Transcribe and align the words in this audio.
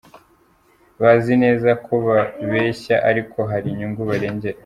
Bazi 1.01 1.33
neza 1.43 1.69
ko 1.85 1.93
babeshya 2.07 2.95
ariko 3.09 3.39
hari 3.51 3.67
inyungu 3.71 4.01
barengera. 4.09 4.59